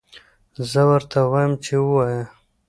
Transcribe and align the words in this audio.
زه 0.71 0.81
ورته 0.89 1.19
وایم 1.31 1.53
چې 1.65 1.73
ووایه. 1.79 2.23